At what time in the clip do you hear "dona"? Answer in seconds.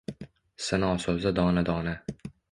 1.39-1.63, 1.67-1.93